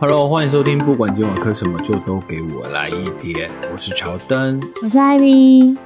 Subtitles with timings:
[0.00, 3.50] Hello，欢迎收听，不管今晚磕什么，就都给我来一点。
[3.70, 5.76] 我是乔登，我是艾米。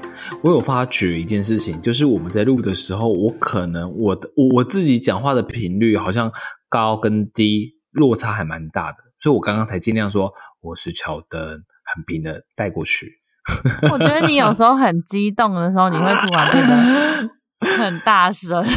[0.45, 6.33] 我有发觉一件事情，就是我们在录的时候，我可能我的我我自己讲话的频率好像
[6.69, 11.43] 高跟低落差还蛮大的，所以我刚刚才尽量说我是乔登，
[11.85, 13.22] 很平的带过去。
[13.93, 18.65] 我觉得你有时候很激动的时候，你会突然变得很大声。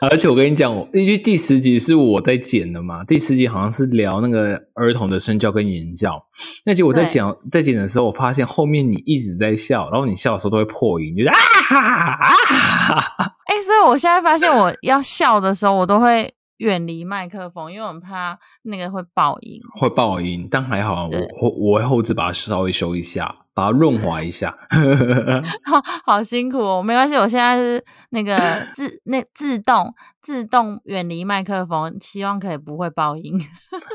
[0.00, 6.22] 而且我跟你讲，因为第十集是我在剪的嘛，第十集好像是聊那个儿童的身教跟言教。
[6.64, 13.32] 那集我在剪在剪的时候，我发现后面你一直在笑，然后你笑的时候都会破音，就是啊哈哈啊哈哈。
[13.46, 19.60] 哎，所以我现在发现我要笑的时候，我都会远离麦克风，因为我很怕那个会爆音。
[19.74, 21.08] 会爆音，但还好，
[21.40, 23.34] 我我会后置把它稍微修一下。
[23.58, 24.56] 把它润滑一下，
[25.66, 28.38] 好好辛苦哦，没关系，我现在是那个
[28.72, 29.92] 自那自动
[30.22, 33.36] 自动远离麦克风，希望可以不会爆音。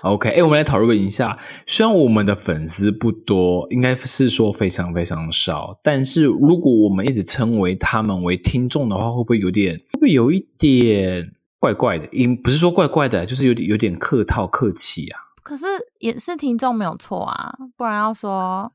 [0.01, 11.31] OK，哎，我们来讨论一下，虽然我们的粉丝不多，应该是说非常非常少，但是如果我们一直称为他们为听众的话，会不会有点会不会有一点
[11.63, 12.05] 怪怪的？
[12.11, 15.19] 也不是说怪怪的，就是有点有点客套客气啊。
[15.41, 15.65] 可是
[15.99, 18.69] 也是听众没有错啊，不然要说。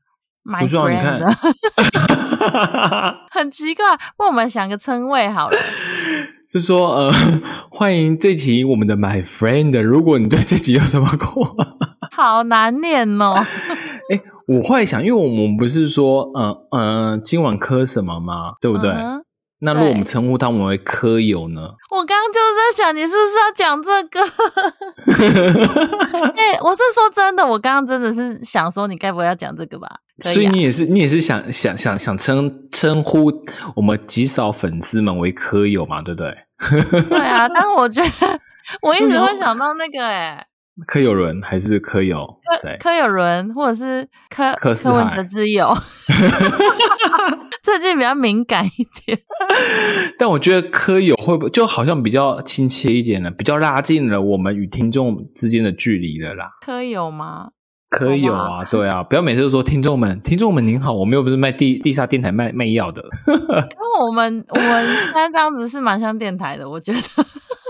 [0.59, 1.19] 不知道你看，
[3.29, 3.85] 很奇怪。
[4.17, 5.57] 为我们想个称谓好了，
[6.49, 7.13] 就说呃，
[7.69, 9.79] 欢迎这集我们的 My Friend。
[9.81, 11.53] 如果你对这集有什么话，
[12.11, 13.35] 好难念哦。
[14.11, 18.53] 哎，我会想，因为我们不是说，嗯嗯，今晚磕什么吗？
[18.59, 18.91] 对不对？
[19.61, 21.61] 那如果我们称呼他们为科友呢？
[21.91, 24.21] 我刚刚就是在想，你是不是要讲这个？
[26.37, 29.87] 哎，我是说真的，我刚刚真的是想说，你该不会要讲这个吧？
[30.21, 33.31] 所以你也是，你也是想想想想称称呼
[33.75, 36.01] 我们极少粉丝们为科友嘛？
[36.01, 36.37] 对不对？
[37.09, 38.09] 对啊，但是我觉得
[38.81, 40.45] 我一直会想到那个，哎，
[40.87, 42.25] 柯有伦还是柯友？
[42.61, 42.77] 谁？
[42.79, 45.73] 柯有伦，或者是柯柯柯文哲之友？
[47.69, 49.19] 最近比较敏感一点，
[50.17, 53.29] 但我觉得科友会不会就好像比较亲切一点呢？
[53.29, 56.47] 比较拉近了我们与听众之间的距离了啦。
[56.65, 57.49] 科友吗？
[57.89, 63.03] 可以有啊，对啊，不要每次都说听众们，听众们您好，我们又不是卖地地下电台卖卖药的。
[63.27, 66.99] 那我们我们现在这样子是蛮像电台的，我觉得。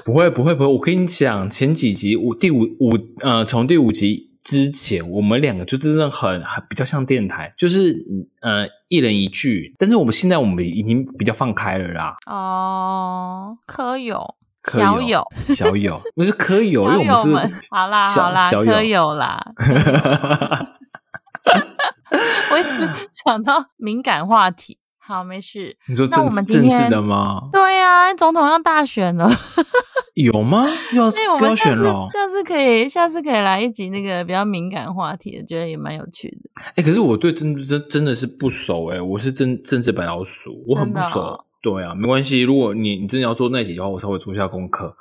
[0.05, 8.03] 不会不会不会，我跟你讲，前几集五第五五呃，从第五集之前，我们两个就真的很很比较像电台，就是
[8.41, 12.15] 呃一人一句，但是我们现在我们已经比较放开了啦。
[12.25, 14.35] 哦，可有。
[14.71, 17.33] 小友，小友，不是科友，因为我们是
[17.71, 19.39] 好啦好啦，小友啦。
[22.51, 25.77] 我一直想到敏感话题，好，没事。
[25.87, 27.47] 你说政政治的吗？
[27.51, 29.31] 对呀，总统要大选了，
[30.23, 30.67] 有吗？
[30.93, 31.05] 要
[31.39, 36.37] 要选了，下次可以，下次可以来一集那个比较敏感话题，觉得也蛮有趣的。
[36.75, 41.45] 哎，可是我对政治真真的是不熟哎，我是政政治白老鼠，我很不熟。
[41.61, 42.41] 对啊，没关系。
[42.41, 44.93] 如果你你真的要做那集的话，我稍微做一下功课。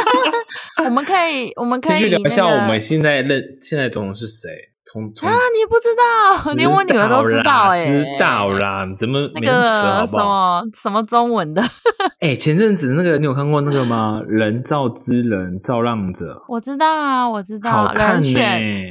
[0.84, 4.48] 我们可以，我们可以去聊一下我们现在认现在总统是谁？
[4.84, 11.62] 从从啊，你不知道，连我女儿都知道哎，知道啦，怎么那个什么什么中文的？
[12.20, 14.20] 哎，前阵子那个你有看过那个吗？
[14.26, 18.32] 人造之人造浪者，我知道啊，我知道，好看呢，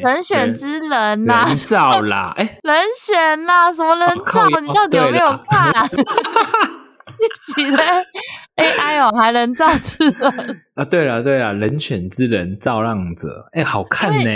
[0.03, 4.47] 人选之人呐，人造啦， 哎，人选啦，什么人造？
[4.61, 5.71] 你到底有没有看？
[7.23, 8.03] 一起来
[8.55, 10.83] AI 哦，还能造之人 啊！
[10.85, 14.29] 对了对了，人选之人造浪者，哎，好看呢。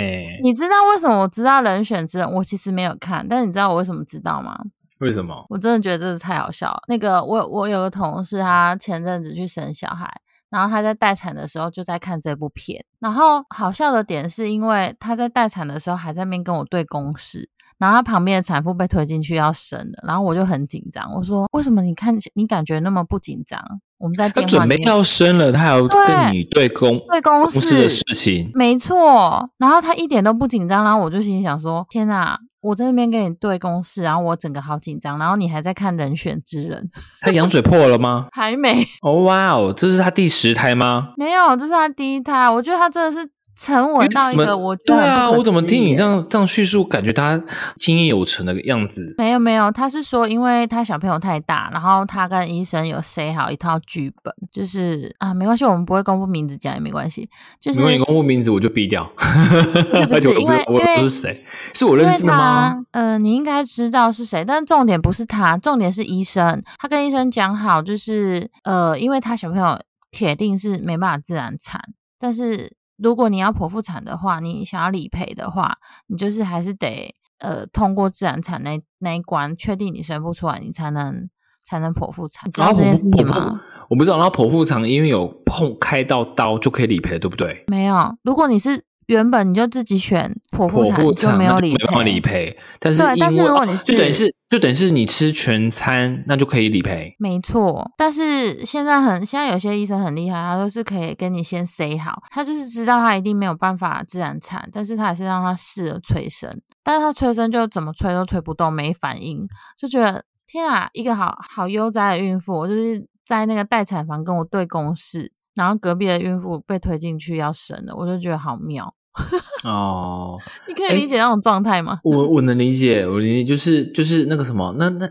[0.43, 2.31] 你知道为什么我知道人选之人？
[2.31, 4.57] 我其实没有看，但是你知道我为什么知道吗？
[4.99, 5.45] 为什么？
[5.49, 6.83] 我真的觉得这是太好笑了。
[6.87, 10.09] 那个我我有个同事，他前阵子去生小孩，
[10.49, 17.49] 然后他在待产的时候就在看这部片，然后好笑的点是因为他在待产的时候还在那边跟我对公式。
[17.77, 21.11] 然后他旁边的产妇被推进去要生了，然后我就很紧张。
[21.13, 23.59] 我说：“为什么你看你感觉那么不紧张？”
[23.97, 29.49] 我们在电话准备要生了，他还要跟你对公对公事的事情，没错。
[29.57, 36.89] 然后他一点都不紧张，然后我就心想说：“天哪，我在那边跟你对公事，然后我整个好紧张，然后你还在看人选之人。”
[37.21, 38.27] 他羊水破了吗？
[38.35, 38.85] 还没。
[39.01, 41.13] 哦哇哦，这是他第十胎吗？
[41.17, 42.49] 没有，这是他第一胎。
[42.49, 43.29] 我觉得他真的是。
[43.57, 47.41] 沉稳到一个我觉对啊，我怎么听你这样这样叙述，感觉他
[47.77, 49.15] 经验有成的样子？
[49.17, 57.29] 没有没有，他是说，因为他小朋友太大，然后他跟医生有 say 好一套剧本，就是啊，没关系，我们不会公布名字讲也没关系，
[57.61, 59.09] 就是如果你公布名字， 我就毙掉。
[59.17, 61.43] 是不而且我都是因为不我不是谁，
[61.73, 62.73] 是我认识的吗？
[62.91, 66.61] 他呃，你应该知道是谁，但重点不是他，重点是医生。
[66.77, 69.79] 他跟医生讲好，就是呃，因为他小朋友
[70.11, 71.81] 铁定是没办法自然产，
[72.19, 75.77] 但是如果你要剖腹产的话，你想要理赔的话，
[76.07, 81.29] 你就是还是得呃通过自然产那那一关，确定你生不出来，你才能
[81.63, 82.47] 才能剖腹产。
[82.47, 83.61] 你知道这件事情吗？
[83.89, 87.63] 我不知道，然后剖腹产因为有碰开到刀就可以理赔，对不对？
[87.67, 92.03] 没有，如果你是原本你就自己选剖腹剖产，就没有理就没办法。
[92.03, 97.15] 理赔，但是对但是如果你就等于是是就等于是你吃全餐，那就可以理赔。
[97.19, 106.49] 没错，但是现在很现在有些医生很厉害，他都是可以跟你先 say 好，他就是知道他一定没有办法自然产，但是他还是让他试了催生，
[106.83, 109.47] 但是他催生就怎么催都催不动，没反应，
[109.77, 118.93] 就觉得天啊，一个好好悠哉的孕妇，我就是在那个待产房跟我对公事，然后隔壁的孕妇被推进去要生了，我就觉得好妙，
[119.63, 120.37] 哦，
[120.67, 121.99] 你可以理解那种状态吗？
[122.03, 125.07] 我我能理解，我理解，就是就是那个什么，那那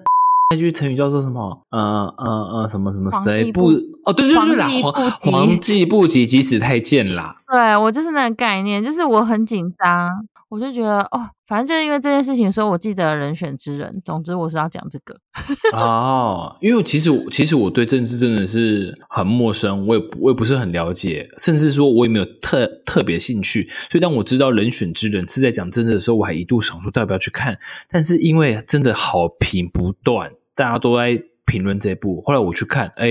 [0.50, 1.58] 那句成语叫做什么？
[1.70, 3.69] 呃呃呃，什么什么谁不不？
[4.05, 7.35] 哦，对对对啦，皇帝皇不急皇帝不急，急死太监啦。
[7.50, 10.11] 对我就是那个概念，就是我很紧张，
[10.49, 14.00] 我就觉得哦，反正就是因为这件事情，所以我记得人选之人。
[14.05, 15.17] 总之我是要讲这个，
[15.76, 23.69] 哦，因为其实我其实我对政治真的是很陌生，我也我也不是很了解，甚至说我也没有特特别兴趣。
[23.91, 27.58] 所以当我知道人选之人是在讲政治的时候，我还一度想说要不要去看，
[27.91, 31.23] 但是因为真的好评不断，大家都在。
[31.46, 33.06] 评论这部，后来我去看，哎，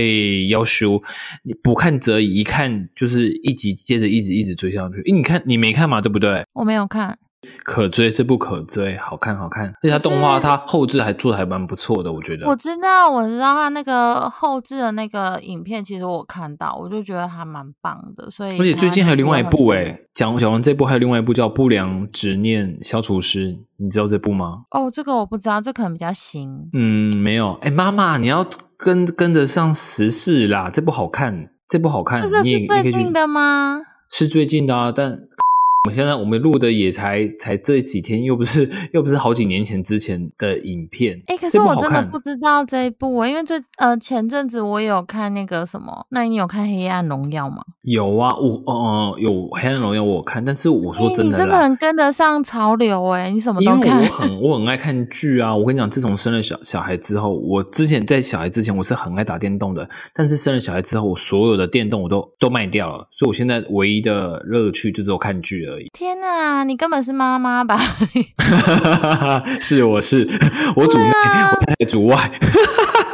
[0.48, 1.00] 要修，
[1.44, 5.00] 你不看则已，一看就是一集接着一直一直追上去。
[5.02, 6.44] 诶，你看你没看嘛，对不对？
[6.52, 7.16] 我没有看，
[7.64, 12.46] 可追，是不可追，好看好看，而且它动画它后置还做的还蛮不错的，我觉得。
[12.48, 18.30] 我知道，我知道它那个后置的那个影片，其实我看到，我就觉得还蛮棒的。
[18.30, 24.64] 所以，而且最近还有另外一部哎、诶，讲讲完这部还有另外一部叫《不良执念消除师》，你知道这部吗？
[24.70, 26.68] 哦，这个我不知道，这可能比较新。
[26.72, 27.54] 嗯，没有。
[27.62, 33.80] 哎，妈妈，你要跟跟着上时事啦，这部好看，这部好看，这个是最近的吗？
[34.10, 35.18] 是最近的啊，但
[35.84, 41.20] 我们现在我们录的也才才这几天，又不是 又不是好几年前之前的影片。
[41.26, 47.62] 哎、可是我真的不知道这一部欸，因为最呃前阵子我有看那个什么，那你有看《黑暗荣耀》吗？
[47.82, 54.08] 有啊，我呃有《黑暗荣耀》我有看，但是我说真的啦，你真的很跟得上潮流哎、你什么因为都看我。
[54.08, 55.54] 很我很爱看剧啊！
[55.54, 65.90] 我跟你讲，自从生了小小孩之后，我之前在小孩之前我是很爱打电动的，但是生了小孩之后，我所有的电动我都都卖掉了，所以我现在唯一的乐趣就只有看剧而已。
[65.92, 67.78] 天哪，你根本是妈妈吧？
[69.60, 70.28] 是我是
[70.76, 72.30] 我主内，啊我在主外。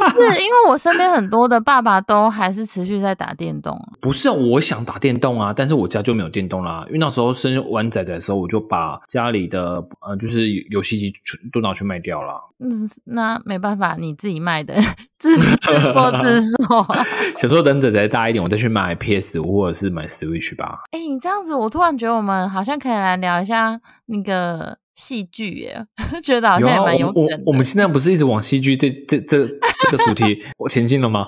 [0.09, 3.77] 是因为我身边很多的爸爸都还是持续在打电动。
[3.99, 6.83] 不是啊，我想打电动啊，但是我家就没有电动啦。
[6.87, 12.41] 因为那时候生完仔仔的时候，我就把家里的呃就是游戏机全都拿去卖掉了。
[12.59, 14.75] 嗯，那没办法，你自己卖的，
[15.17, 16.85] 自自作自受
[17.37, 20.81] 小时候等仔仔大一点，我再去买 PS 五或者是买 Switch 吧。
[20.91, 25.85] 哎、你这样子，我突然觉得我们好像可以来聊一下那个戏剧耶，
[26.23, 27.27] 觉得好像也啊，蛮我们我。
[27.47, 31.27] 我们现在不是一直往戏剧这这这这个主题我 前进了吗？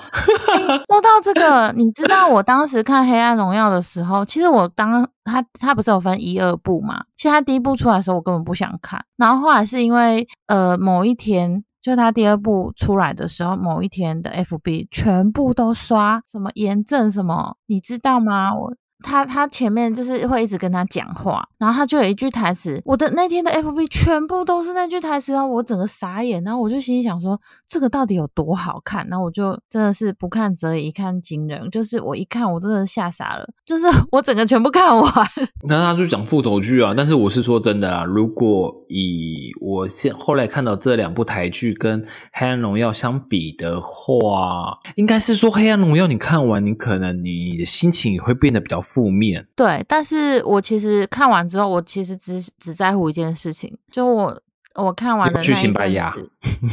[0.87, 7.03] 说到这个， 你知道我当时看《黑暗荣耀》的时候，其实我当他他不是有分一二部嘛？
[7.17, 9.03] 其实他第一部出来的时候，我根本不想看。
[9.17, 18.53] 然后后来是因为呃某一天，就他第二部出来的时候，某一天的 FB 全部都刷什么炎症什么，你知道吗？
[18.56, 18.73] 我。
[19.04, 29.06] 他他前面就是会一直跟他讲话，然后他就有一句台词，我的那天的 FB 全部都是那句台词，然后我整个傻眼，然后我就心里想说，这个到底有多好看？
[29.10, 35.12] 然后我就真的是不看则已，一看惊人，就是我一看我真的吓傻了，就是 我整个全部看完。
[35.68, 49.47] 那他就讲复仇剧啊，但是我是说真的啦，如果以我现后来看到这两部台剧跟《黑暗荣耀》相比的话，应该是说《黑暗荣耀》你看完，你可能你的心情也会变得比较负面。
[49.56, 54.42] 对，但是我其实看完之后，我其实只只在乎一件事情，就我
[54.76, 56.31] 我看完的那一去新白阵牙子，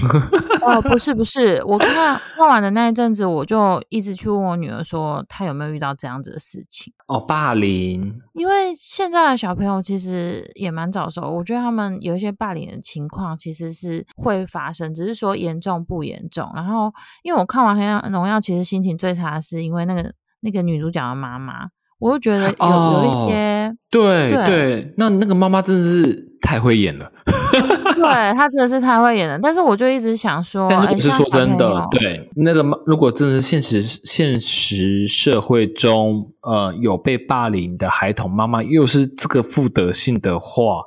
[0.64, 6.90] 哦，不是不是，我看看完的那一阵子，我就一直去问我女儿说，她有没有遇到这样子的事情。
[7.08, 16.50] 哦，霸凌，因为现在的小朋友其实也蛮早熟，我觉得他们有一些霸凌的情况其实是会发生，只是说严重不严重。
[16.54, 16.90] 然后，
[17.22, 20.10] 因为我看完《黑暗荣耀》，其实心情最差的是因为那个
[20.40, 21.68] 那个女主角的妈妈，
[22.00, 27.12] 我就觉得有、有一些，对对对，那那个妈妈真的是太会演了。
[27.94, 28.02] 对
[28.32, 29.38] 她真的是太会演了。
[29.42, 40.82] 但是我就一直想说，但是哎我是说真，的对那个如果真的是现实现实社会中，呃，有被霸凌的孩童妈妈又是这个负德性的话，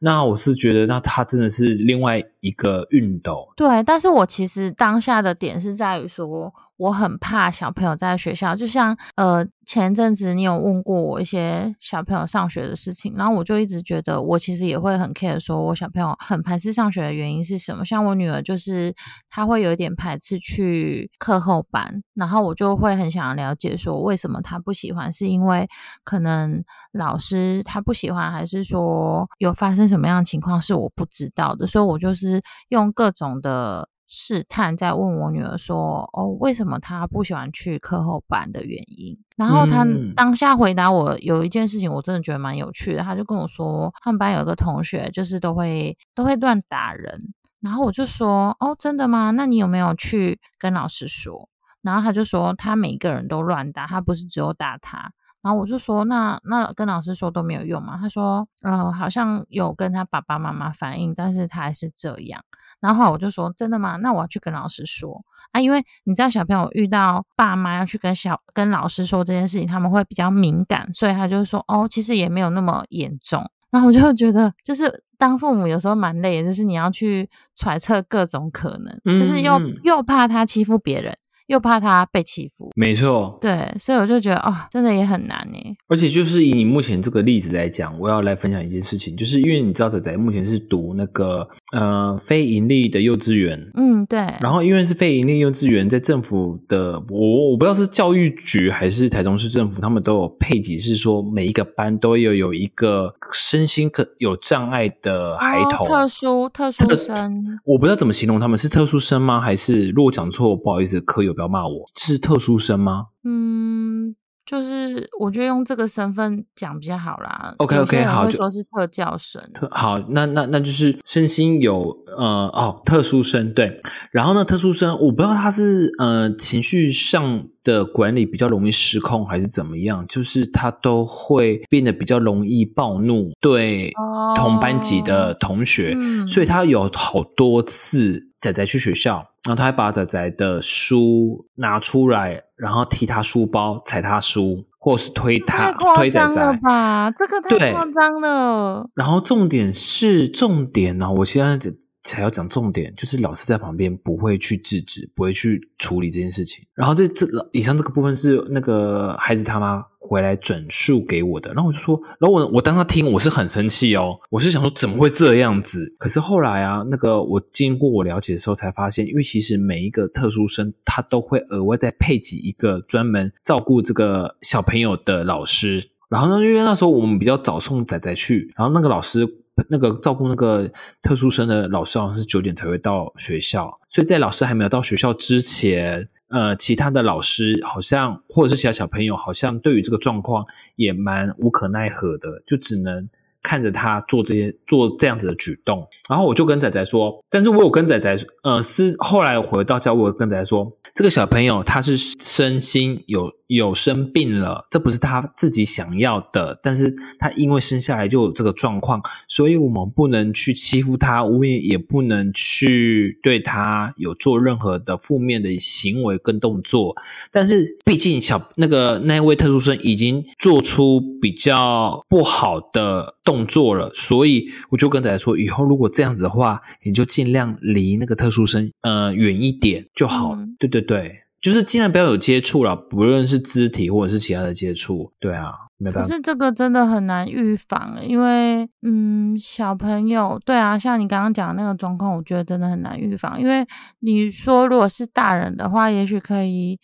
[0.00, 3.48] 那我是觉得，那她真的是另外一个熨斗。
[3.56, 17.84] 对，但是我其实当下的点是在于说，我很怕小朋友在学校，就像呃前阵子你有问过我一些小朋友上学的事情，然后我就一直觉得我其实也会很 care，说我小朋友很排斥上学的原因是什么？
[17.84, 18.94] 像我女儿就是
[19.28, 25.68] 她会有一点排斥去课后班，然后我就会很想了解说为什么她不喜欢，是因为
[26.02, 31.66] 可能老师他不喜欢，还是说有发生什么样的情况是我不知道的？
[31.66, 43.04] 所以我就是用各种的试探在问我女儿说：“哦，为什么她不喜欢去课后班的原因？”然后她嗯当下回答我有一件事情，我真的觉得蛮有趣的。
[43.04, 49.30] 她就跟我说，他们班有一个同学就是都会都会乱打人，然后我就说：“哦，真的吗？
[49.30, 51.48] 那你有没有去跟老师说？”
[51.80, 55.12] 然后他就说他每一个人都乱打，他不是只有打他。
[55.40, 57.96] 然后我就说那那跟老师说都没有用嘛？
[57.96, 62.42] 他说呃好像有跟他爸爸妈妈反映，但是他还是这样。
[62.80, 63.96] 然后我就说真的吗？
[63.96, 65.22] 那我要去跟老师说
[65.52, 73.44] 啊，因为你知道小朋友遇到爸妈要去跟小跟老师说这件事情，他们会比较敏感，所以他就说哦，其实也没有那么严重。
[73.70, 81.16] 然后我就觉得，就是当父母有时候蛮累的，就是你要去揣测各种可能，就是又嗯又怕他欺负别人，
[81.50, 82.70] 又怕他被欺负。
[82.76, 85.58] 没错，对，所以我就觉得哦，真的也很难呢。
[85.88, 94.20] 而且就是以你目前这个例子来讲，我要来分享一件事情，就是因为你知道仔仔目前是读那个呃非盈利的幼稚园，嗯，对。
[94.40, 105.86] 然后因为是非盈利幼稚园，在政府的我我不知道是教育局还是台中市政府，他们都有配给，是说每一个班都要有一个身心可有障碍的孩童。
[105.86, 109.40] 哦、特殊特殊这个生，我不知道怎么形容他们，是特殊生吗？
[109.40, 111.84] 还是如果讲错，不好意思，科友不要骂我。
[111.96, 113.06] 是特殊生吗？
[113.24, 114.14] 嗯，
[114.50, 117.54] 就是我觉得用这个身份讲比较好啦。
[117.86, 119.40] 些人好就说是特教生。
[119.54, 123.80] 特好，那那那就是身心有呃哦特殊生对，
[124.10, 146.52] 然后呢特殊生我不知道他是呃情绪上的管理比较容易失控还是怎么样，就是他都会变得比较容易暴怒对哦同班级的同学，嗯所以他有好多次仔仔去学校，然后他还把仔仔的书拿出来，然后踢他书包，踩他书，或是推他推仔仔。
[146.62, 147.10] 吧？
[147.10, 148.88] 这个太夸张了。
[148.94, 156.64] 然后重点是重点呢、我现在才要讲重点，就是老师在旁边不会去制止，不会去处理这件事情。
[156.74, 165.94] 然后这这以上这个部分是那个孩子他妈回来转述给我的，然后我就说，然后我我当时听我是很生气哦，我是想说怎么会这样子？
[165.98, 175.90] 可是后来啊，那个我经过我了解的时候才发现，因为其实每一个特殊生他都会额外再配给一个专门照顾这个小朋友的老师。
[176.08, 179.24] 然后呢，因为那时候我们比较早送仔仔去，然后那个老师
[179.70, 190.44] 那个照顾那个特殊生的老师好像是九点才会到学校，所以在老师还没有到学校之前，呃，其他的老师好像或者是其他小朋友好像对于这个状况
[190.76, 193.08] 也蛮无可奈何的，就只能。
[193.42, 216.94] 看着他做这些做这样子的举动，然后我就跟仔仔说，但是我有跟仔仔呃私后来回到家，我跟仔仔说，这个小朋友他是身心有有生病了，这不是他自己想要的，但是他因为生下来就有这个状况，所以我们不能去欺负他，我们也不能去对他有做任何的负面的行为跟动作。
[217.32, 230.36] 但是毕竟小那个那位特殊生已经做出比较不好的动作了，所以我就跟仔仔说，以后如果这样子的话，你就尽量离那个特殊生呃远一点就好。
[230.36, 235.10] 嗯对对对，就是尽量不要有接触了，不论是肢体或者是其他的接触。
[235.18, 236.08] 对啊，没办法。
[236.08, 243.40] 可是这个真的很难预防，因为嗯，小朋友对啊，像你刚刚讲的那个状况，我觉得真的很难预防。
[243.40, 243.66] 因为
[244.00, 246.78] 你说如果是大人的话，也许可以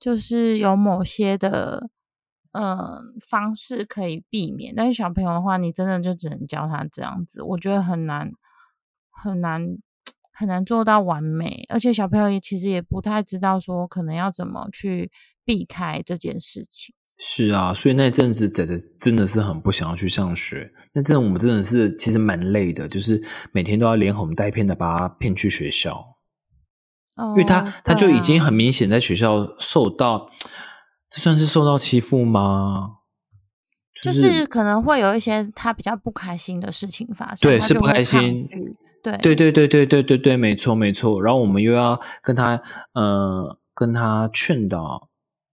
[0.00, 1.90] 就是有某些的
[2.52, 2.98] 呃
[3.28, 8.30] 方式可以避免，但是小朋友的话，你真的就只能教他这样子，我觉得很难
[9.10, 9.76] 很难
[10.38, 15.10] 很难做到完美，而且小朋友也其实也不太知道说可能要怎么去
[15.44, 16.94] 避开这件事情。
[17.18, 20.70] 是啊，所以那阵子仔仔真的是很不想要去上学。
[20.92, 25.96] 那阵我们真的是其实蛮累的，就是每天都要连哄带骗的把他骗去学校，
[27.16, 30.30] 哦，因为他他就已经很明显在学校受到，
[31.10, 32.98] 这算是受到欺负吗？
[34.04, 38.48] 就是可能会有一些他比较不开心的事情发生，对，是不开心
[39.02, 41.22] 对对对对对对对对，没错没错。
[41.22, 42.60] 然后我们又要跟他
[42.92, 45.08] 呃跟他劝导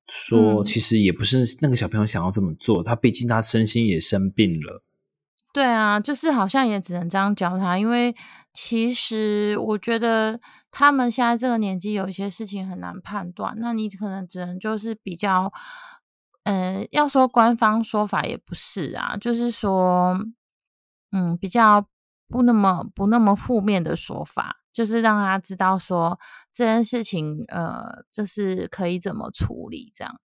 [0.07, 4.83] 说，嗯其实也不是那个小朋友想要这么做，他毕竟他身心也生病了。
[5.53, 8.13] 对啊，就是好像也只能这样教他，因为
[8.53, 10.37] 其实我觉得
[10.69, 15.53] 他们现在这个年纪有一些事情很难判断，那你可能只能就是比较，
[16.43, 20.19] 嗯，要说官方说法也不是啊，就是说，
[21.13, 21.87] 嗯，比较
[22.27, 26.19] 不那么不那么负面的说法，就是让他知道说
[26.53, 30.19] 这件事情，呃，就是可以怎么处理这样，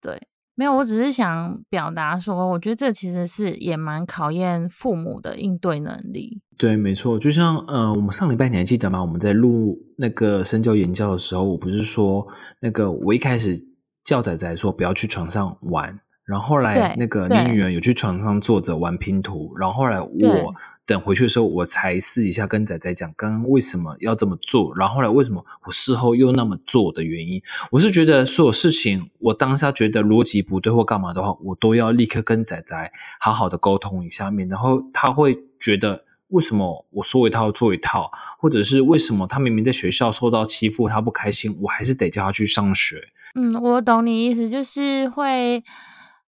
[0.00, 0.28] 对。
[0.54, 6.42] 没有，我只是想表达说，我觉得这其实是也蛮考验父母的应对能力。
[6.56, 9.00] 对，没错，就像呃，我们上礼拜你还记得吗？
[9.00, 12.26] 我们在录那个身教言教的时候，我不是说
[12.60, 13.54] 那个我一开始
[14.02, 20.54] 叫仔仔说不要去床上玩，然后后来那个你女儿有去床上坐着玩拼图，然后后来我
[20.84, 27.40] 等回去的时候，我才试一下跟仔仔讲刚刚为什么要这么做，然后后来为什么我事后又那么做的原因。
[27.70, 43.08] 我是觉得所有事情，我当下觉得逻辑不对或干嘛的话，我都要立刻跟仔仔好好的沟通一下面，然后他会觉得为什么我说一套做一套，或者是为什么他明明在学校受到欺负，他不开心，我还是得叫他去上学。
[43.34, 45.62] 嗯，我懂你意思，就是会，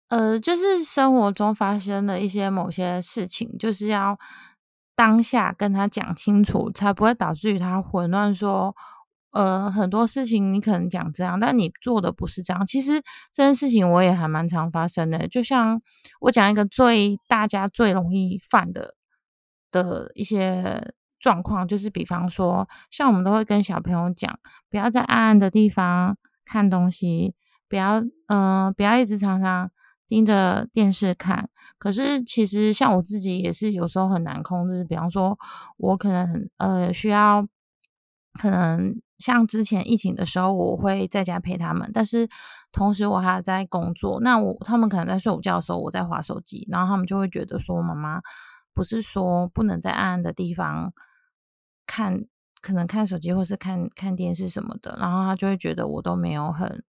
[0.09, 4.17] 呃，就是生活中发生的一些某些事情，就是要
[4.95, 8.75] 当下跟他讲清楚，才不会导致于他混乱说。
[9.31, 12.65] 呃，很多事情你可能讲这样，但你做的不是这样。
[12.65, 12.99] 其实
[13.31, 15.79] 这件事情我也还蛮常发生的，就像
[16.21, 18.95] 我讲一个最大家最容易犯的
[19.69, 27.35] 的一些状况，就是比方说，像我们都会跟小朋友讲，不要在暗暗的地方看东西，
[27.69, 29.69] 不要嗯、呃不要一直常常
[30.09, 31.49] 盯着电视看。
[31.77, 35.39] 可是其实像我自己也是有时候很难控制，比方说
[35.77, 37.47] 我可能呃需要，
[38.33, 42.27] 可能像之前疫情的时候，我会在家陪他们，但是
[42.73, 44.19] 同时我还在工作。
[44.19, 48.19] 那我他们可能在睡午觉的时候，我在划手机，然后他们就会觉得说，妈妈
[48.73, 50.91] 不是说不能在暗暗的地方
[51.87, 52.25] 看，
[52.61, 56.83] 可能看手机或是看看电视什么的，然后他就会觉得我都没有很，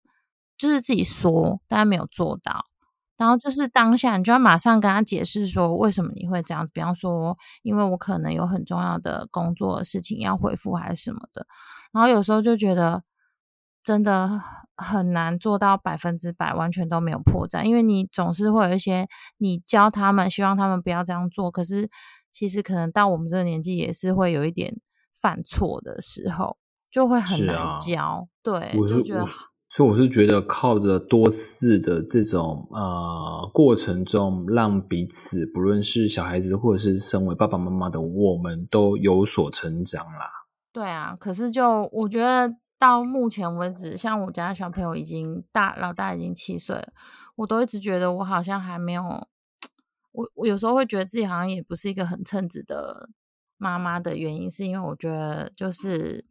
[0.56, 2.66] 就是自己说，但没有做到。
[3.16, 6.72] 然后就是当下，你就要马上跟他解释说为什么你会这样子。
[6.74, 11.46] 比方说，因为我可能有很重要的工作的事情要回复，还是什么的。
[11.92, 13.02] 然后有时候就觉得
[13.83, 14.42] 真的
[14.76, 21.88] 很难做到百分之百完全都没有破绽，因为你总是会有一些你教他们，希望他们不要这样做，可是
[22.33, 24.76] 其实可能到我们这个年纪也是会有一点
[25.18, 26.59] 犯错的时候，
[26.90, 28.29] 就会很难教。
[28.42, 29.24] 对，我就觉得
[29.68, 40.31] 所以我是觉得靠着多次的这种呃过程中，让彼此不论是小孩子或者是身为爸爸妈妈的我们都有所成长啦。
[40.72, 46.92] 对啊，可是就我觉得到目前为止，像我家小朋友已经大，老大已经七岁了，
[47.35, 49.02] 我都一直觉得我好像还没有，
[50.12, 53.09] 我我有时候会觉得自己好像也不是一个很称职的
[53.59, 56.24] 妈妈的原因，是因为我觉得就是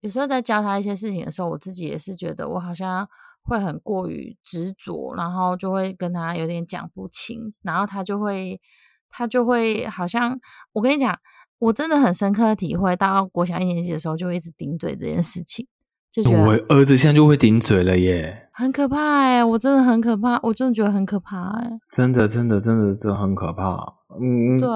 [0.00, 3.08] 有时候在教他一些事情的时候，我自己也是觉得我好像
[3.42, 8.60] 会很过于执着，然后就会跟他有点讲不清，然后他就会
[9.08, 10.38] 他就会好像
[10.72, 11.18] 我跟你讲。
[11.60, 15.66] 我真的很深刻的体会到，国小一年级的时候就会一直顶嘴这件事情，
[16.10, 23.76] 就觉我儿子现在就会顶嘴了耶，很可怕哎、我真的很可怕，我真的觉得很可怕哎、真的真的真的真的很可怕。
[24.18, 24.66] 嗯，对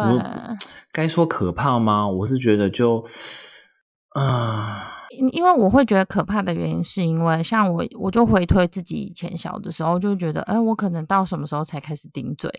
[0.92, 2.06] 该说可怕吗？
[2.06, 3.02] 我是觉得就
[4.10, 4.90] 啊。
[5.03, 12.50] 因因为我会觉得可怕的原因，是因为像我，我就回推自己以前小的时候，就觉得，哎、我可能到什么时候才开始顶嘴，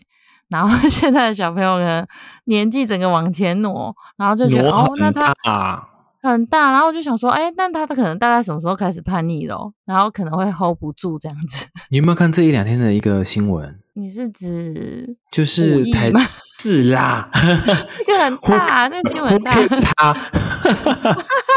[0.48, 2.06] 然后 现在的小朋友呢，
[2.44, 5.88] 年纪整个往前挪，然后就觉得，哦，那他大，
[6.22, 9.72] 很大，然后我就想说，哎、那他可能大概什么时候开始叛逆咯？
[9.84, 11.66] 然后可能会 hold 不住这样子。
[11.90, 13.78] 你有没有看这一两天的一个新闻？
[13.94, 16.12] 你是指就是台
[16.58, 17.30] 是啦，
[18.06, 19.52] 这个很大，那个新闻很大。
[19.96, 20.12] 他，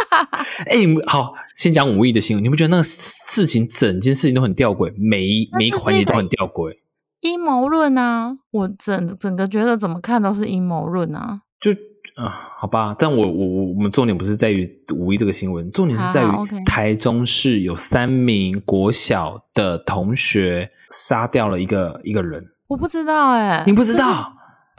[0.65, 6.77] 哎、你们好，先讲五亿的新闻，你不觉得那个事情整件事情都很吊诡，每一每一个环节都很吊诡？
[7.21, 8.37] 阴谋论啊！
[8.51, 11.41] 我整整个觉得怎么看都是阴谋论啊！
[11.59, 11.71] 就
[12.15, 16.29] 啊、好吧，但我我我我们重点不是在于五一这个新闻，重点是在于
[16.65, 24.33] 台中市有三名国小的同学杀掉了一个一个人，我不知道哎、你不知道？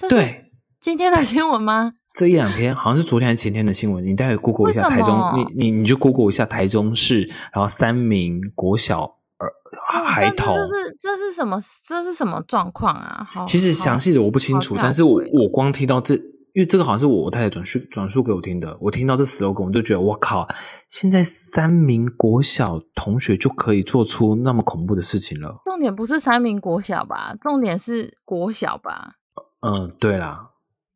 [0.08, 1.92] 对，今天的新闻吗？
[2.14, 9.02] 这一两天好像是昨天还是前天的新闻，你待会 Google 一下台中，你你你就 Google 一下台中市，然后三名国小
[9.38, 10.54] 儿孩童。
[10.54, 11.60] 这是这是什么？
[11.86, 13.26] 这是什么状况啊？
[13.46, 16.18] 其实详细的我不清楚，但是我我光听到这。
[16.52, 20.48] 因为这个好像是我我太太转述转述给我听的，我听到这 slogan 我就觉得我靠，
[20.88, 25.60] 现在三名国小同学就可以做出那么恐怖的事情了。
[25.64, 27.36] 重点不是三名国小吧？
[27.40, 29.12] 重点是国小吧？
[29.60, 30.49] 嗯，对啦，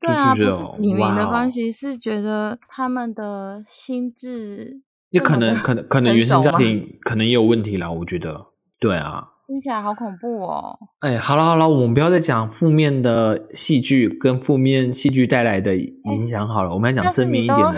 [0.07, 7.91] 对啊，不是几名的关系，是觉得他们的心智也可能可能可 能原生家 庭可能也有问题啦。
[7.91, 8.47] 我觉得，
[8.79, 9.29] 对啊。
[9.47, 10.79] 听起来好恐怖哦！
[11.01, 17.75] 哎，好了好了，我们不要再讲负面的戏剧跟负面戏剧带来的影响好了，我们要讲正面一点的。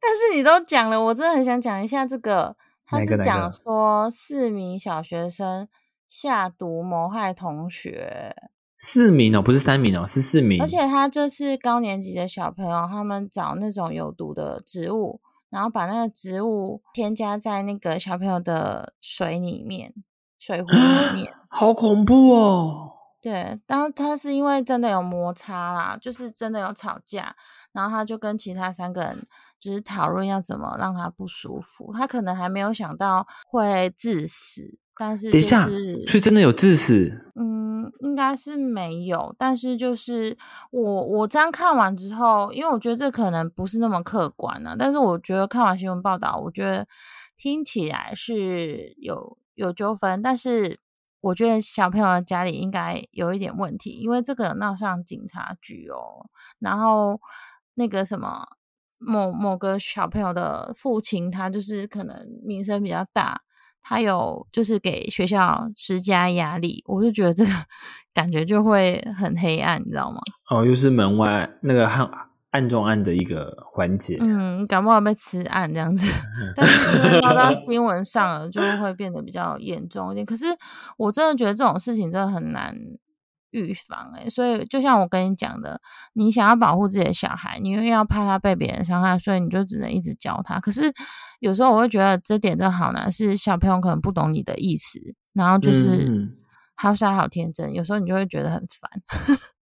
[0.00, 2.54] 但是你都讲了，我真的很想讲一下这个。
[2.86, 5.68] 他是讲说四名小学生
[6.08, 8.34] 下毒谋害同学。
[8.78, 10.62] 四名哦，不是三名哦，是四名。
[10.62, 19.92] 而且他就是高年级的小朋友，他们找那种有毒的植物，然后把那个植物添加在那个小朋友的水里面。
[20.40, 22.92] 水壶里面，好恐怖哦！
[23.20, 27.34] 对，当他是因为真的有摩擦啦，就是真的有吵架，
[27.72, 29.26] 然后他就跟其他三个人
[29.60, 31.92] 就是讨论要怎么让他不舒服。
[31.92, 35.66] 他可能还没有想到会致死，但是等一下，
[36.06, 37.10] 所以真的有致死？
[37.34, 37.67] 嗯，
[38.00, 40.36] 应该是没有，但是就是
[40.70, 46.86] 我我这样看完之后，因为我觉得这可能不是那么客观啊，但是我觉得看完新闻报道，我觉得
[47.36, 49.38] 听起来是有。
[49.58, 50.78] 有纠纷，但是
[51.20, 56.30] 我觉得小朋友的家里应该有一点问题，因为这个闹上警察局哦。
[56.60, 57.20] 然后
[57.74, 58.46] 那个什么
[58.98, 63.40] 某某个小朋友的父亲，他就是可能名声比较大，
[63.82, 67.50] 他有就是给学校施加压力，我就觉得这个
[68.12, 70.18] 感觉就会很黑暗，你知道吗？
[70.50, 72.10] 哦，又是门外那个暗。
[72.50, 76.10] 暗中暗的一个环节，嗯，感冒被吃暗这样子，
[76.56, 80.24] 但是因为发到新闻上了，就会变得比较严重一点。
[80.24, 80.46] 可是
[80.96, 82.74] 我真的觉得这种事情真的很难
[83.50, 85.80] 预防，诶所以就像我跟你讲的，
[86.14, 90.60] 你想要保护自己的小孩，你又要怕他被别人伤害，所以你就只能一直教他。
[90.60, 90.92] 可是
[91.40, 94.98] 有时候我会觉得这点真的好难，是小朋友可能不懂你的意思，
[95.32, 96.28] 然后就是
[96.74, 98.90] 好傻好天真，有时候你就会觉得很烦。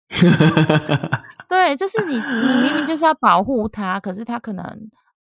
[1.48, 4.66] 对，就是你，你明明就是要保护他，可是他可能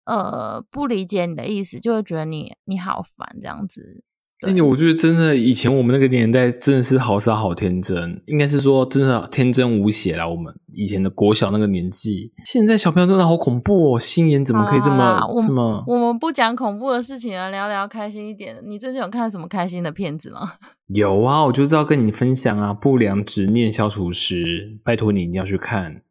[0.06, 4.04] 呃不理解你的意思，就会觉得你你好烦这样子。
[4.42, 10.28] 哎，我觉得真的以前我们那个年代真的是好傻好天真，应该是说真的天真无邪啦。
[10.28, 15.84] 我们以前的国小那个年纪，现在小朋友真的好恐怖哦，心眼怎么可以这么这么？
[15.88, 18.58] 我们不讲恐怖的事情了，聊聊开心一点。
[18.62, 20.54] 你最近有看什么开心的片子吗？
[20.94, 24.44] 有啊，我就知道跟你分享啊，《不良执念消除师》，
[24.84, 26.02] 拜托你一定要去看。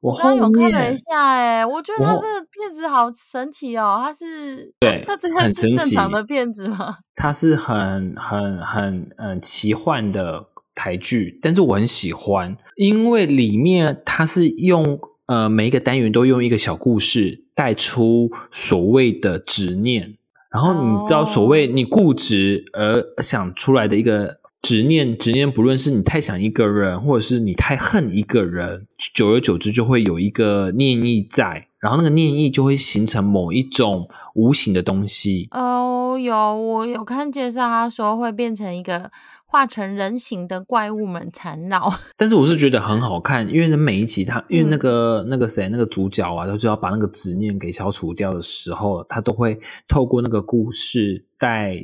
[0.00, 6.98] 我刚有看了一下，哎，我觉得他这个片子好神奇哦，他是对，他真的是正常的片子吗？
[7.16, 20.16] 他是很很很嗯奇幻的台剧，但是我很喜欢，因为里面他是用呃每一个单元都用一个小故事带出所谓的执念，
[20.52, 24.38] 然后你知道所谓你固执而想出来的一个。
[24.68, 35.48] 执念，执念，不论是你太想一个人，或者是你太恨一个人，久而久之就会有一个念意在，然后那个念意就会形成某一种无形的东西。
[35.52, 39.10] 哦，有我有看介绍，他说会变成一个。
[39.50, 49.58] 化成人形的怪物们缠绕， 但是我是觉得很好看，因为每一集他，因为那个那个谁，那个主角啊，他就要把那个执念给消除掉的时候，他都会
[49.88, 51.74] 透过那个故事带，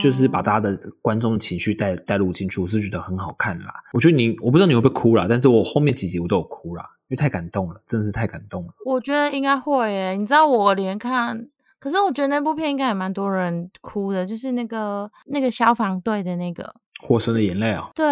[0.00, 3.72] 就是把大家的观众的情绪带带入进去，我是觉得很好看啦。
[3.92, 8.72] 我觉得你，我不知道你会不会哭啦，但是我后面几集我都有哭啦，因为太感动了，真的是太感动了。
[8.84, 11.48] 我觉得应该会耶，你知道我连看。
[11.80, 16.62] 可是我觉得那部片应该也蛮多人哭的，就是那个那个消防队的那个
[17.02, 17.88] 《火神的眼泪》啊。
[17.94, 18.06] 对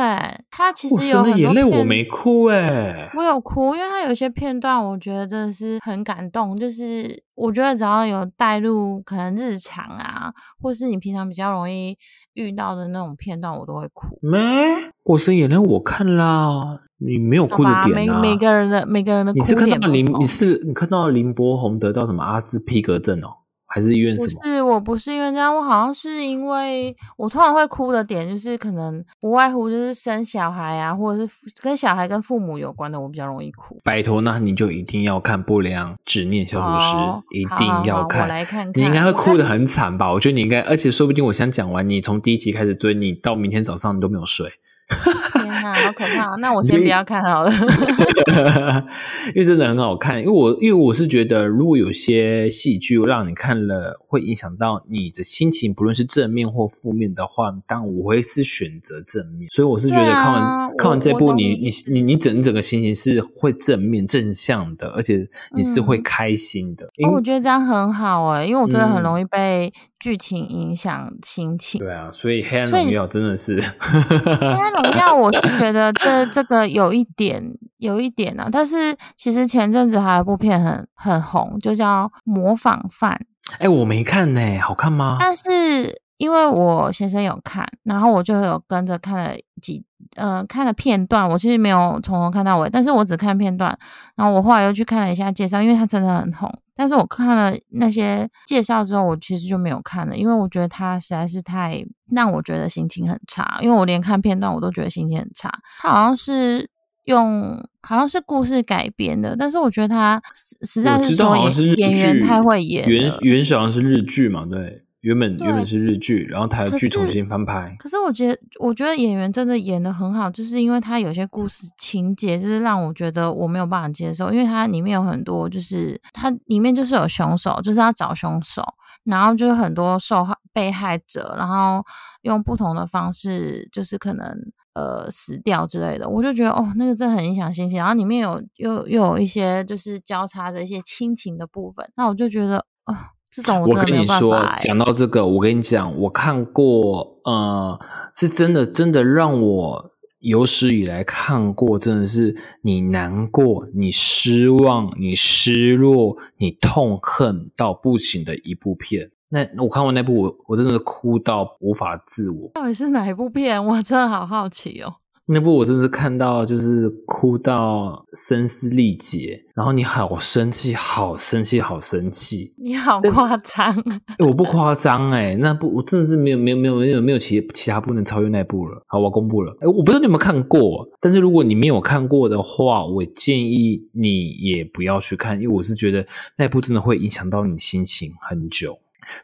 [0.51, 6.59] 他其实《火神的眼泪》我没哭哎，我有哭，因为他有些片段我觉得真的是很感动。
[6.59, 11.95] 就是我觉得只要有带入可能日常啊，或是你平常比较容易
[12.33, 14.19] 遇到的那种片段，我都会哭。
[14.23, 14.39] 没
[15.05, 18.19] 《火神眼泪》我看啦，你没有哭的点啊？
[18.19, 23.38] 每每个人的每个人的你是看到林你是你看到林柏宏得到什么阿斯匹格症哦？
[23.71, 24.41] 还是医院什么？
[24.41, 33.79] 不是，我不是因为这样，我好像是因为我突然会哭的点，就是可能不外乎就是生小孩啊，或者是跟小孩跟父母有关的，我比较容易哭。
[33.85, 36.97] 拜托，那你就一定要看《不良执念消除师》，
[37.31, 38.27] 一定要看。
[38.27, 40.11] 来看，你应该会哭的很惨吧？
[40.13, 44.51] 我觉得你应该，而且说不定我先讲完，你从第一集开始追，你到明天早上你都没有睡。
[44.89, 46.35] 天哪，好可怕！
[46.37, 47.53] 那我先不要看好了。
[49.35, 59.49] 因为真的很好看，因为我因为我是觉得，如果有些戏剧让你看了会影响到你的心情，不论是正面或负面的话，但我会是选择正面。
[59.51, 66.89] 所以我是觉得看完、啊看完这部，你你你你你整整个心情是会正面正向的，而且你是会嗯开心的。
[66.97, 71.81] 因哦，我觉得这样很好哎，因为我真的很嗯容易被剧情影响心情。
[71.81, 77.43] 对啊，所以《黑暗荣耀》真的是黑暗荣耀，我是觉得这这个有一点
[77.79, 83.21] 有一点啊，但是其实前阵子还有一部片很很红，就叫《模仿犯》，
[83.59, 85.17] 哎、我没看呢、好看吗？
[85.19, 89.85] 但是因为我先生有看，然后我就有跟着看了几
[90.17, 93.77] 呃看了片段，我其实没有从头看到尾，但是我只看片段，
[94.17, 96.53] 然后我后来又去看了一下介绍，因为它真的很红。
[96.75, 105.53] 但是我看了那些介绍之后，我其实就没有看了，因为我觉得它实在是太让我觉得心情很差，因为我连看片段我都觉得心情很差。
[105.81, 106.71] 它好像是
[107.07, 111.37] 用好像是故事改编的，但是我觉得它实实在是说
[111.77, 113.19] 演员太会演原了。
[113.23, 117.77] 原始好像是日剧嘛，对，原本原本是日剧，然后台可剧重新翻拍。
[117.79, 128.65] 可是我觉得，我觉得演员真的演的很好，就是因为他有些故事情节，就是让我觉得我没有办法接受，因为它里面有很多，就是它里面就是有凶手，就是要找凶手，
[129.05, 131.85] 然后就是很多受害被害者，然后
[132.23, 134.27] 用不同的方式，就是可能
[134.75, 137.79] 呃死掉之类的，我就觉得哦，那个真的很影响心情。
[137.79, 142.97] 然后里面有又又有一些就是交叉的一些亲情的部分，那我就觉得哦，
[143.31, 144.43] 这种我跟你说。
[144.59, 147.79] 讲到这个，我跟你讲，我看过，呃，
[148.15, 159.11] 是真的，真的让我有史以来看过，真的是你难过、你失望、你失落、你痛恨到不行的一部片。
[159.31, 162.51] 那我看完那部，我我真的哭到无法自我。
[162.55, 163.63] 到底是哪一部片？
[163.63, 164.95] 我真的好好奇哦。
[165.31, 172.55] 那部我真是看到就是哭到声嘶力竭，然后你好生气，好生气，好生气。
[172.57, 178.83] 你好夸张，欸、 我不夸张哎，那部我真的是没有没有没有没有没有其其他部能超越那部了。
[178.87, 179.55] 好，我要公布了。
[179.61, 186.07] 哎、我不知道你有没有看过，但是如果你没有看过的话，我建议你也不要去看，因为我是觉得
[186.39, 188.79] 那部真的会影响到你心情很久。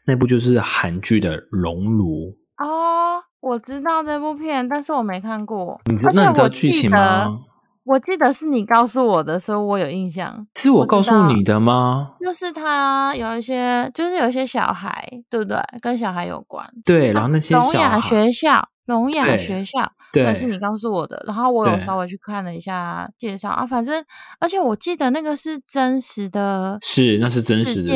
[0.07, 3.13] 那部就是韩剧的《熔炉》，哦，
[3.45, 5.79] 我知道这部片，但是我没看过。
[5.85, 7.41] 你知道我剧情记得吗？
[7.85, 10.47] 我记得是你告诉我的，所以我有印象。
[10.64, 12.14] 是我告诉你的吗？
[12.20, 15.59] 就是他有一些，就是有一些小孩，对不对？
[15.81, 16.66] 跟小孩有关。
[16.85, 19.81] 对，然后那些聋哑孩，学校，聋哑学校，
[20.12, 21.22] 对那是你告诉我的。
[21.27, 24.03] 然后我有稍微去看了一下介绍啊，反正
[24.40, 27.92] 而且我记得那个是真实的是那是真实的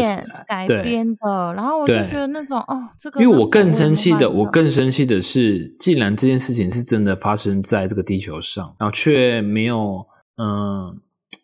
[0.47, 1.55] 改编的。
[1.55, 11.01] 然后我就觉得那种哦，这个因为我更生气的，我更生气的是，既然这件事情是真的发生在这个地球上，然后却没有，嗯、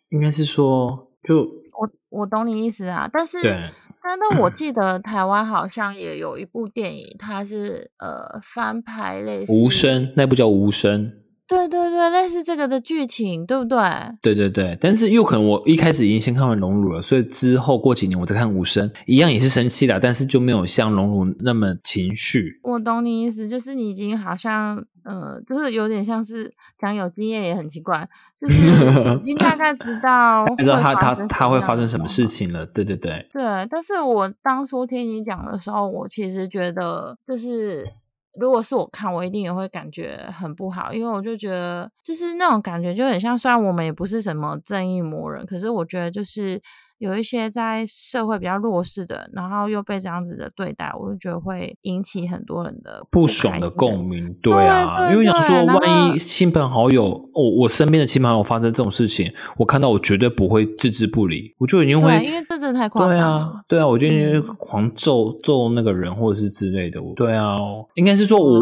[0.09, 1.41] 应该是说，就
[1.77, 3.51] 我我懂你意思啊，但是对，
[4.03, 4.71] 但但我记。
[4.71, 11.13] 得台湾好像也有一部电影，它是呃翻拍类似无，声那部叫无声，
[11.47, 13.77] 对对对，类似这个的剧情，对不对？
[14.21, 22.59] 对对对，但是又可能我一开始已经先看完《龙乳》了，所以之后过几年我再看《无声》，一样也是生气的，但是就没有像《龙乳》那么情绪。
[22.63, 28.65] 我懂你意思，就是你已经好像呃，就是有点像是讲有经验也很奇怪，就是
[29.21, 32.25] 已经大概知道知道他他他会发生什么事。
[32.25, 37.85] 情了，对对对，对，但是我当初听你讲的时候，我其实觉得就是。
[38.39, 46.61] 如果是我看，我一定也会感觉很不好，因为我就觉得就是那种感觉就很像，虽然我们也不是什么正义魔人，可是我觉得就是
[46.97, 63.37] 有一些在社会比较弱势的，然后又被这样子的对待，我就觉得会引起很多人的不爽的共鸣，对对啊，对因为想说，万一亲朋好友，我、我身边的亲朋好友发生这种事情，我看到我绝对不会置之不理，我就已经会，对，因为这真的太夸张了。
[63.45, 67.57] 啊，对啊，我就因为嗯狂揍揍那个人或者是之类的，对啊，
[67.95, 68.59] 应该是说我我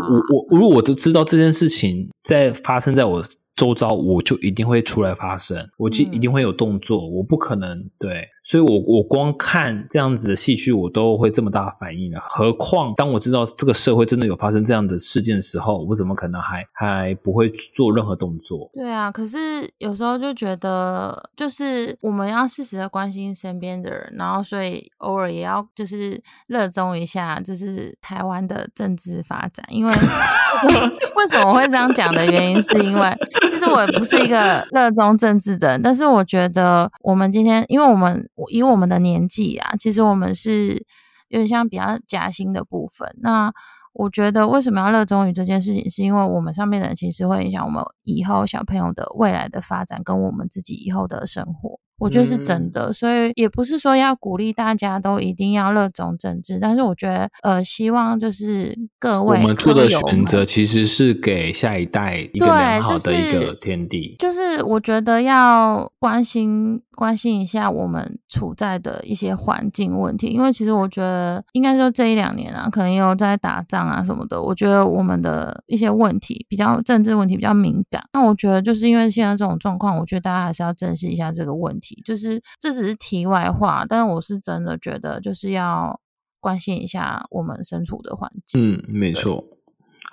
[0.50, 3.24] 我，如果我都知道这件事情在发生在我
[3.56, 6.14] 周遭，我就一定会出来发声，我就嗯。
[6.14, 18.70] 一定会有动作，我不可能对，所以我我光看这样子的戏剧，我都会这么大反应了，何况当我知道这个社会真的有发生这样的事件的时候，我怎么可能还还不会做任何动作？
[18.74, 29.66] 对啊，可是有时候就觉得，就是我们要适时的关心身边的人，然后所以偶尔也要就是热衷一下，就是台湾的政治发展。
[29.70, 33.18] 因为为什么 会这样讲的原因，是因为
[33.64, 40.86] 实我也不是一个 热衷政治的人，但是我觉得我们今天，因为我们以我们的年纪啊，其实我们是
[41.30, 43.08] 有点像比较夹心的部分。
[43.22, 43.52] 那
[43.94, 51.80] 我觉得为什么要热衷于这件事情，是因为我们上面的人其实会影响我们以后小朋友的未来的发展，跟我们自己以后的生活。
[52.04, 64.16] 我觉得是真的，所以也不是说要鼓励大家都一定要热衷政治，但是我觉得，呃，希望就是各位我们做的选择其实是给下一代一个良好的一个天地。
[64.20, 78.04] 就是我觉得要关心关心一下我们处在的一些环境问题，因为其实我觉得应该说这一两年啊，可能也有在打仗啊什么的，我觉得我们的一些问题比较政治问题比较敏感。
[78.14, 82.02] 那我觉得就是因为现在这种状况，我觉得大家还是要正视一下这个问题。
[82.06, 86.00] 就是这只是题外话，但是我是真的觉得就是要
[86.40, 88.76] 关心一下我们身处的环境。
[88.76, 89.44] 嗯，没错。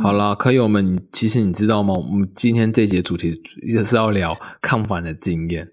[0.03, 1.93] 好了，可友们，其实你知道吗？
[1.93, 3.38] 我们今天这节主题
[3.69, 5.69] 也是要聊抗反的经验。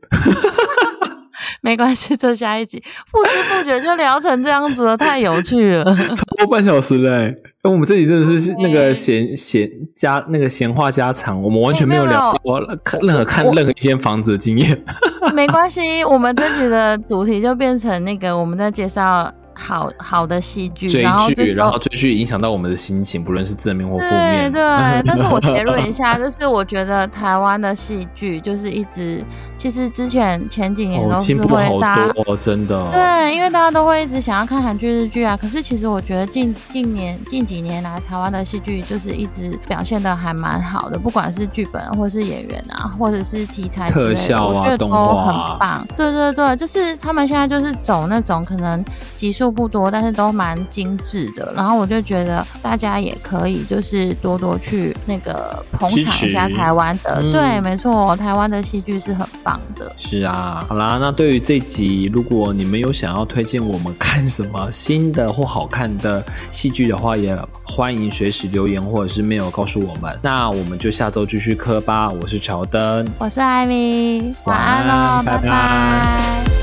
[1.62, 2.82] 没关系，这下一集
[3.12, 7.36] 不知不觉就聊成这样子了，太有趣了， 超过半小时嘞！
[7.64, 14.82] 哎，我们这里真的是那个闲闲家那个闲话家常，我们完全没有聊过看任何看任何一间房子的经验。
[15.34, 19.32] 没关系，我们这集的主题就变成那个我们在介绍。
[19.58, 21.04] 好好的戏剧，追
[21.36, 24.52] 剧，然后追剧影响到我们的心情，不论是正面或负面。
[24.52, 29.26] 对对， 但是我结论一下， 就是我觉得台湾的戏剧就是一直，
[29.58, 35.36] 其实之前前几年都是会大家真的对，因为大家都会一直想要看韩剧、日剧啊。
[35.36, 45.84] 可是其实我觉得近近年近几年来，台湾的戏剧就是一直表现的还蛮好的，不管是剧本或是演员啊，或者是题材特效啊，都很棒。
[45.96, 49.47] 对对对，就是他们现在就是走那种可能集数。
[49.52, 51.54] 不多，但是都蛮精致的。
[51.56, 57.22] 然后我就觉得大家也可以，就是多多去那个捧场一下台湾的。
[57.32, 59.92] 对，没错，台湾的戏剧是很棒的。
[59.96, 70.18] 是啊，好啦，那对于这集，如果你们有想要推荐我们看什么新的或好看的戏剧的话，也欢迎随时留言或者是 mail 告诉我们。
[70.22, 72.10] 那我们就下周继续磕吧。
[72.10, 76.57] 我是乔登，我是艾米，晚安喽，拜拜。